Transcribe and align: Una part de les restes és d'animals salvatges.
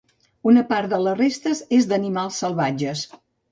Una 0.51 0.63
part 0.71 0.89
de 0.93 0.99
les 1.09 1.17
restes 1.19 1.63
és 1.81 1.91
d'animals 1.93 2.43
salvatges. 2.47 3.07